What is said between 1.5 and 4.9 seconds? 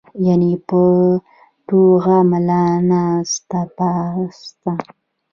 ټوغه ملا ناسته پاسته